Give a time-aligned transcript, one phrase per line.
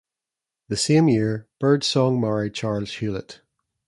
[0.69, 3.41] The same year, Birdsong married Charles Hewlett.